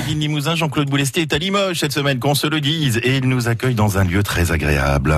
Made 0.00 0.16
in 0.16 0.18
Limousin, 0.18 0.54
Jean-Claude 0.54 0.88
Boulestier 0.88 1.22
est 1.24 1.32
à 1.34 1.38
Limoges 1.38 1.80
cette 1.80 1.92
semaine, 1.92 2.18
qu'on 2.18 2.34
se 2.34 2.46
le 2.46 2.62
dise, 2.62 2.98
et 3.02 3.18
il 3.18 3.28
nous 3.28 3.48
accueille 3.48 3.74
dans 3.74 3.98
un 3.98 4.04
lieu 4.04 4.22
très 4.22 4.50
agréable. 4.50 5.14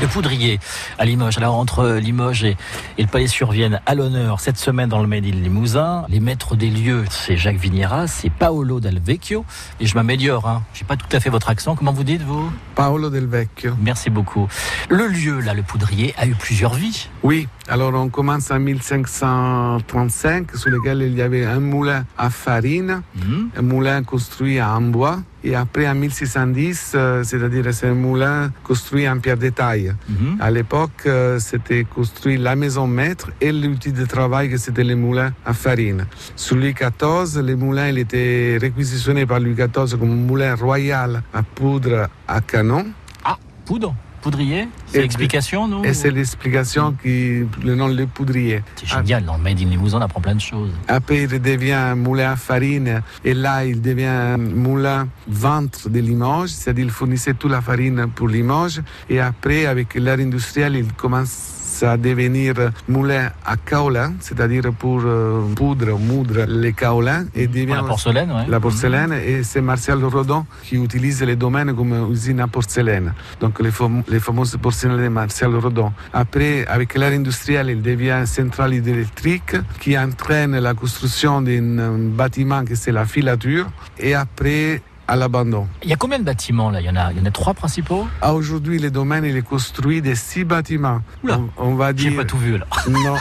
Le 0.00 0.08
poudrier 0.08 0.58
à 0.98 1.04
Limoges. 1.04 1.38
Alors 1.38 1.54
entre 1.54 1.92
Limoges 1.92 2.44
et, 2.44 2.56
le 2.98 3.06
Palais 3.06 3.28
Survienne 3.28 3.80
à 3.86 3.94
l'honneur 3.94 4.40
cette 4.40 4.58
semaine 4.58 4.88
dans 4.88 5.00
le 5.00 5.06
Made 5.06 5.24
in 5.24 5.30
Limousin, 5.30 6.04
les 6.08 6.20
maîtres 6.20 6.56
des 6.56 6.68
lieux, 6.68 7.04
c'est 7.08 7.36
Jacques 7.36 7.56
Vigneras, 7.56 8.08
c'est 8.08 8.30
Paolo 8.30 8.80
Del 8.80 8.98
Vecchio. 8.98 9.46
Et 9.80 9.86
je 9.86 9.94
m'améliore, 9.94 10.48
hein. 10.48 10.64
j'ai 10.74 10.84
pas 10.84 10.96
tout 10.96 11.06
à 11.12 11.20
fait 11.20 11.30
votre 11.30 11.48
accent. 11.48 11.76
Comment 11.76 11.92
vous 11.92 12.04
dites 12.04 12.22
vous? 12.22 12.50
Paolo 12.74 13.10
Del 13.10 13.26
Vecchio. 13.26 13.74
Merci 13.80 14.10
beaucoup. 14.10 14.48
Le 14.90 15.06
lieu 15.06 15.40
là, 15.40 15.54
le 15.54 15.62
poudrier, 15.62 16.14
a 16.18 16.26
eu 16.26 16.34
plusieurs 16.34 16.74
vies. 16.74 17.08
Oui, 17.26 17.48
alors 17.66 17.92
on 17.92 18.08
commence 18.08 18.52
en 18.52 18.60
1535 18.60 20.54
sur 20.54 20.70
lequel 20.70 21.02
il 21.02 21.16
y 21.16 21.22
avait 21.22 21.44
un 21.44 21.58
moulin 21.58 22.04
à 22.16 22.30
farine, 22.30 23.02
mhm. 23.16 23.48
un 23.56 23.62
moulin 23.62 24.04
construit 24.04 24.62
en 24.62 24.80
bois. 24.80 25.18
Et 25.42 25.56
après, 25.56 25.88
en 25.88 25.96
1610, 25.96 26.92
euh, 26.94 27.24
c'est-à-dire 27.24 27.64
c'est 27.74 27.88
un 27.88 27.94
moulin 27.94 28.52
construit 28.62 29.08
en 29.08 29.18
pierre 29.18 29.38
de 29.38 29.48
taille. 29.48 29.92
Mhm. 30.08 30.36
À 30.38 30.52
l'époque, 30.52 31.02
euh, 31.06 31.40
c'était 31.40 31.82
construit 31.82 32.36
la 32.36 32.54
maison 32.54 32.86
maître 32.86 33.32
et 33.40 33.50
l'outil 33.50 33.90
de 33.90 34.04
travail, 34.04 34.48
que 34.48 34.56
c'était 34.56 34.84
le 34.84 34.94
moulin 34.94 35.32
à 35.44 35.52
farine. 35.52 36.06
Sous 36.36 36.54
Louis 36.54 36.74
XIV, 36.74 37.42
le 37.42 37.56
moulin 37.56 37.88
il 37.88 37.98
était 37.98 38.56
réquisitionné 38.60 39.26
par 39.26 39.40
Louis 39.40 39.56
XIV 39.56 39.98
comme 39.98 40.26
moulin 40.26 40.54
royal 40.54 41.24
à 41.34 41.42
poudre 41.42 42.08
à 42.28 42.40
canon. 42.40 42.86
Ah, 43.24 43.36
poudre 43.64 43.96
poudrier 44.26 44.68
C'est 44.88 45.02
l'explication, 45.02 45.68
non 45.68 45.84
Et 45.84 45.94
c'est 45.94 46.10
l'explication 46.10 46.96
qui 47.00 47.44
le 47.62 47.74
nom 47.76 47.86
le 47.86 48.06
poudrier. 48.06 48.60
C'est 48.74 48.88
génial, 48.88 49.24
dans 49.24 49.36
le 49.36 49.42
Made 49.44 49.60
in 49.60 49.66
Limousin, 49.66 49.98
on 49.98 50.00
apprend 50.00 50.20
plein 50.20 50.34
de 50.34 50.40
choses. 50.40 50.72
Après, 50.88 51.22
il 51.22 51.40
devient 51.40 51.94
moulin 51.96 52.32
à 52.32 52.36
farine 52.36 53.02
et 53.24 53.34
là, 53.34 53.64
il 53.64 53.80
devient 53.80 54.36
moulin 54.36 55.06
ventre 55.28 55.88
de 55.88 56.00
Limoges, 56.00 56.50
c'est-à-dire 56.50 56.86
il 56.86 56.90
fournissait 56.90 57.34
toute 57.34 57.52
la 57.52 57.60
farine 57.60 58.08
pour 58.16 58.26
Limoges. 58.26 58.82
Et 59.08 59.20
après, 59.20 59.66
avec 59.66 59.94
l'ère 59.94 60.18
industrielle, 60.18 60.74
il 60.74 60.92
commence 60.92 61.55
à 61.82 61.96
devenir 61.96 62.54
moulin 62.88 63.30
à 63.44 63.56
kaolin, 63.56 64.14
c'est-à-dire 64.20 64.72
pour 64.78 65.02
euh, 65.04 65.42
poudre, 65.54 65.98
moudre 65.98 66.44
les 66.48 66.72
kaolins. 66.72 67.26
Et 67.34 67.46
devient 67.46 67.74
la 67.74 67.82
porcelaine, 67.82 68.32
La 68.48 68.60
porcelaine, 68.60 69.12
et 69.12 69.42
c'est 69.42 69.60
Martial 69.60 70.02
Rodon 70.04 70.46
qui 70.62 70.76
utilise 70.76 71.22
les 71.22 71.36
domaines 71.36 71.74
comme 71.74 72.10
usine 72.10 72.40
à 72.40 72.48
porcelaine. 72.48 73.12
Donc 73.40 73.60
les, 73.60 73.70
les 74.08 74.20
fameuses 74.20 74.56
porcelaines 74.60 75.02
de 75.02 75.08
Martial 75.08 75.54
Rodon. 75.56 75.92
Après, 76.12 76.66
avec 76.66 76.94
l'ère 76.94 77.12
industrielle, 77.12 77.70
il 77.70 77.82
devient 77.82 78.22
centrale 78.26 78.74
hydroélectrique 78.74 79.56
qui 79.80 79.98
entraîne 79.98 80.58
la 80.58 80.74
construction 80.74 81.42
d'un 81.42 81.98
bâtiment 82.10 82.64
qui 82.64 82.76
c'est 82.76 82.92
la 82.92 83.04
filature. 83.04 83.66
Et 83.98 84.14
après, 84.14 84.82
à 85.08 85.16
l'abandon. 85.16 85.66
Il 85.82 85.90
y 85.90 85.92
a 85.92 85.96
combien 85.96 86.18
de 86.18 86.24
bâtiments 86.24 86.70
là? 86.70 86.80
Il 86.80 86.86
y, 86.86 86.90
en 86.90 86.96
a, 86.96 87.12
il 87.12 87.18
y 87.18 87.20
en 87.20 87.24
a 87.24 87.30
trois 87.30 87.54
principaux? 87.54 88.06
Ah, 88.20 88.34
Aujourd'hui, 88.34 88.78
le 88.78 88.90
domaine 88.90 89.24
il 89.24 89.36
est 89.36 89.42
construit 89.42 90.02
de 90.02 90.14
six 90.14 90.44
bâtiments. 90.44 91.00
Oula, 91.22 91.40
on, 91.56 91.74
va 91.74 91.92
dire. 91.92 92.10
J'ai 92.10 92.16
pas 92.16 92.24
tout 92.24 92.38
vu 92.38 92.58
là. 92.58 92.66
Non. 92.88 93.16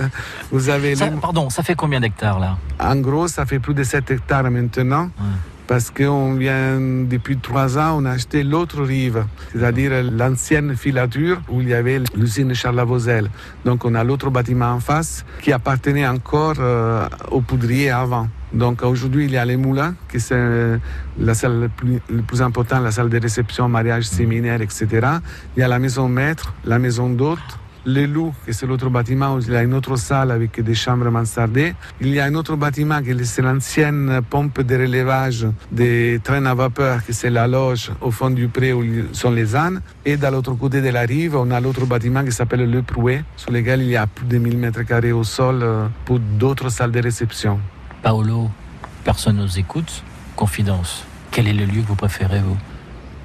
Vous 0.52 0.68
avez. 0.68 0.94
Pardon, 1.20 1.50
ça 1.50 1.62
fait 1.62 1.74
combien 1.74 2.00
d'hectares 2.00 2.38
là? 2.38 2.58
En 2.78 2.96
gros, 2.96 3.28
ça 3.28 3.46
fait 3.46 3.58
plus 3.58 3.74
de 3.74 3.84
7 3.84 4.10
hectares 4.10 4.50
maintenant 4.50 5.10
parce 5.70 5.92
qu'on 5.92 6.34
vient, 6.34 6.80
depuis 6.80 7.38
trois 7.38 7.78
ans, 7.78 7.98
on 7.98 8.04
a 8.04 8.10
acheté 8.10 8.42
l'autre 8.42 8.82
rive, 8.82 9.24
c'est-à-dire 9.52 9.92
l'ancienne 10.02 10.74
filature 10.74 11.40
où 11.48 11.60
il 11.60 11.68
y 11.68 11.74
avait 11.74 12.00
l'usine 12.16 12.52
Charles 12.54 12.84
Donc 13.64 13.84
on 13.84 13.94
a 13.94 14.02
l'autre 14.02 14.30
bâtiment 14.30 14.72
en 14.72 14.80
face 14.80 15.24
qui 15.40 15.52
appartenait 15.52 16.08
encore 16.08 16.56
euh, 16.58 17.06
au 17.30 17.40
poudrier 17.40 17.88
avant. 17.88 18.26
Donc 18.52 18.82
aujourd'hui, 18.82 19.26
il 19.26 19.30
y 19.30 19.36
a 19.36 19.44
les 19.44 19.56
moulins, 19.56 19.94
qui 20.10 20.18
c'est 20.18 20.80
la 21.20 21.34
salle 21.34 21.70
plus, 21.76 22.00
le 22.08 22.22
plus 22.22 22.42
importante, 22.42 22.82
la 22.82 22.90
salle 22.90 23.08
de 23.08 23.20
réception, 23.20 23.68
mariage, 23.68 24.08
séminaire, 24.08 24.60
etc. 24.62 24.88
Il 25.56 25.60
y 25.60 25.62
a 25.62 25.68
la 25.68 25.78
maison 25.78 26.08
maître, 26.08 26.52
la 26.64 26.80
maison 26.80 27.08
d'hôte, 27.08 27.38
les 27.84 28.06
loups, 28.06 28.34
que 28.46 28.52
c'est 28.52 28.66
l'autre 28.66 28.90
bâtiment 28.90 29.34
où 29.34 29.40
il 29.40 29.52
y 29.52 29.56
a 29.56 29.62
une 29.62 29.74
autre 29.74 29.96
salle 29.96 30.30
avec 30.30 30.60
des 30.60 30.74
chambres 30.74 31.10
mansardées. 31.10 31.74
Il 32.00 32.08
y 32.08 32.20
a 32.20 32.24
un 32.24 32.34
autre 32.34 32.56
bâtiment 32.56 33.02
qui 33.02 33.14
c'est 33.24 33.42
l'ancienne 33.42 34.20
pompe 34.28 34.60
de 34.60 34.74
relevage 34.76 35.46
des 35.70 36.20
trains 36.22 36.44
à 36.46 36.54
vapeur, 36.54 37.04
qui 37.04 37.12
c'est 37.12 37.30
la 37.30 37.46
loge 37.46 37.90
au 38.00 38.10
fond 38.10 38.30
du 38.30 38.48
pré 38.48 38.72
où 38.72 38.84
sont 39.12 39.30
les 39.30 39.56
ânes. 39.56 39.80
Et 40.04 40.16
de 40.16 40.26
l'autre 40.26 40.54
côté 40.54 40.80
de 40.80 40.88
la 40.88 41.02
rive, 41.02 41.36
on 41.36 41.50
a 41.50 41.60
l'autre 41.60 41.86
bâtiment 41.86 42.24
qui 42.24 42.32
s'appelle 42.32 42.70
le 42.70 42.82
Prouet, 42.82 43.24
sur 43.36 43.50
lequel 43.50 43.82
il 43.82 43.88
y 43.88 43.96
a 43.96 44.06
plus 44.06 44.26
de 44.26 44.38
1000 44.38 44.58
mètres 44.58 44.82
carrés 44.82 45.12
au 45.12 45.24
sol 45.24 45.60
euh, 45.62 45.86
pour 46.04 46.18
d'autres 46.18 46.68
salles 46.70 46.92
de 46.92 47.00
réception. 47.00 47.60
Paolo, 48.02 48.50
personne 49.04 49.36
nous 49.36 49.58
écoute. 49.58 50.02
Confidence. 50.36 51.04
Quel 51.30 51.46
est 51.48 51.52
le 51.52 51.64
lieu 51.64 51.82
que 51.82 51.88
vous 51.88 51.96
préférez, 51.96 52.40
vous? 52.40 52.56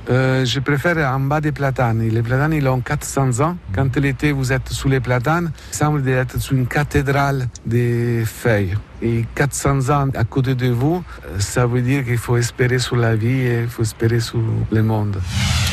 Euh, 0.09 0.45
je 0.45 0.59
préfère 0.59 0.97
en 1.11 1.19
bas 1.19 1.41
des 1.41 1.51
platanes. 1.51 2.07
Les 2.07 2.21
platanes, 2.21 2.53
ils 2.53 2.67
ont 2.67 2.79
400 2.79 3.39
ans. 3.41 3.57
Quand 3.73 3.95
l'été, 3.97 4.31
vous 4.31 4.51
êtes 4.51 4.69
sous 4.69 4.89
les 4.89 4.99
platanes, 4.99 5.51
il 5.71 5.75
semble 5.75 6.07
être 6.07 6.39
sous 6.39 6.55
une 6.55 6.67
cathédrale 6.67 7.47
des 7.65 8.23
feuilles. 8.25 8.75
Et 9.01 9.25
400 9.35 9.89
ans 9.89 10.09
à 10.15 10.23
côté 10.23 10.55
de 10.55 10.67
vous, 10.67 11.03
euh, 11.25 11.39
ça 11.39 11.65
veut 11.65 11.81
dire 11.81 12.03
qu'il 12.05 12.17
faut 12.17 12.37
espérer 12.37 12.79
sur 12.79 12.95
la 12.95 13.15
vie 13.15 13.41
et 13.41 13.61
il 13.63 13.67
faut 13.67 13.83
espérer 13.83 14.19
sur 14.19 14.39
le 14.71 14.83
monde. 14.83 15.19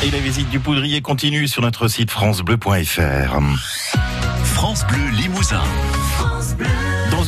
Et 0.03 0.11
la 0.11 0.19
visite 0.19 0.49
du 0.49 0.59
poudrier 0.59 1.01
continue 1.01 1.47
sur 1.47 1.61
notre 1.61 1.87
site 1.87 2.11
francebleu.fr. 2.11 3.39
France 4.43 4.85
Bleu 4.87 5.09
Limousin. 5.13 5.61